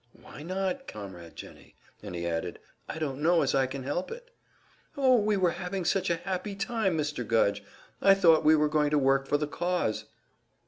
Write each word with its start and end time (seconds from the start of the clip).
"Why 0.19 0.41
not, 0.41 0.87
Comrade 0.87 1.35
Jennie?" 1.35 1.75
And 2.01 2.15
he 2.15 2.25
added, 2.25 2.57
"I 2.89 2.97
don't 2.97 3.21
know 3.21 3.43
as 3.43 3.53
I 3.53 3.67
can 3.67 3.83
help 3.83 4.09
it." 4.09 4.31
"Oh, 4.97 5.17
we 5.17 5.37
were 5.37 5.51
having 5.51 5.85
such 5.85 6.09
a 6.09 6.15
happy 6.15 6.55
time, 6.55 6.97
Mr. 6.97 7.23
Gudge! 7.23 7.63
I 8.01 8.15
thought 8.15 8.43
we 8.43 8.55
were 8.55 8.67
going 8.67 8.89
to 8.89 8.97
work 8.97 9.27
for 9.27 9.37
the 9.37 9.45
cause!" 9.45 10.05